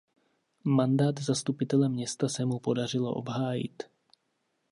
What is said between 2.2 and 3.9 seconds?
se mu podařilo obhájit.